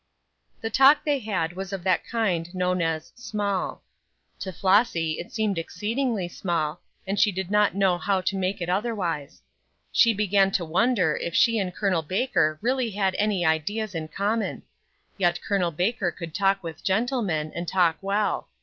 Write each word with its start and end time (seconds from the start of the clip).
The 0.61 0.71
talk 0.71 1.05
they 1.05 1.19
had 1.19 1.53
was 1.53 1.71
of 1.71 1.83
that 1.83 2.03
kind 2.07 2.51
known 2.55 2.81
as 2.81 3.11
"small." 3.13 3.83
To 4.39 4.51
Flossy 4.51 5.19
it 5.19 5.31
seemed 5.31 5.59
exceedingly 5.59 6.27
small, 6.27 6.81
and 7.05 7.19
she 7.19 7.31
did 7.31 7.51
not 7.51 7.75
know 7.75 7.99
how 7.99 8.19
to 8.21 8.35
make 8.35 8.61
it 8.61 8.67
otherwise. 8.67 9.43
She 9.91 10.11
began 10.15 10.49
to 10.53 10.65
wonder 10.65 11.15
if 11.17 11.35
she 11.35 11.59
and 11.59 11.75
Col. 11.75 12.01
Baker 12.01 12.57
really 12.63 12.89
had 12.89 13.13
any 13.19 13.45
ideas 13.45 13.93
in 13.93 14.07
common; 14.07 14.63
yet 15.19 15.39
Col. 15.47 15.69
Baker 15.69 16.09
could 16.09 16.33
talk 16.33 16.63
with 16.63 16.83
gentlemen, 16.83 17.51
and 17.53 17.67
talk 17.67 17.99
well. 18.01 18.47